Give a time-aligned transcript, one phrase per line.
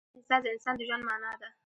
[0.03, 1.49] دا احساس د انسان د ژوند معنی ده.